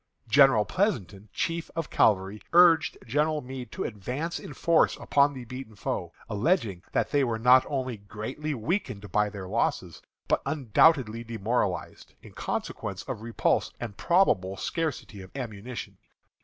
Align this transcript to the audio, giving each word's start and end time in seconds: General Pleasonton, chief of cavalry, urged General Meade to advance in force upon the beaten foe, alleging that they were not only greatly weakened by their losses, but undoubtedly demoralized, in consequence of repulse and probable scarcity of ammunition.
General 0.27 0.65
Pleasonton, 0.65 1.29
chief 1.31 1.69
of 1.75 1.91
cavalry, 1.91 2.41
urged 2.53 2.97
General 3.05 3.39
Meade 3.41 3.71
to 3.71 3.83
advance 3.83 4.39
in 4.39 4.51
force 4.51 4.97
upon 4.97 5.35
the 5.35 5.45
beaten 5.45 5.75
foe, 5.75 6.11
alleging 6.27 6.81
that 6.91 7.11
they 7.11 7.23
were 7.23 7.37
not 7.37 7.63
only 7.69 7.97
greatly 7.97 8.55
weakened 8.55 9.11
by 9.11 9.29
their 9.29 9.47
losses, 9.47 10.01
but 10.27 10.41
undoubtedly 10.43 11.23
demoralized, 11.23 12.15
in 12.23 12.31
consequence 12.31 13.03
of 13.03 13.21
repulse 13.21 13.71
and 13.79 13.95
probable 13.95 14.57
scarcity 14.57 15.21
of 15.21 15.29
ammunition. 15.35 15.99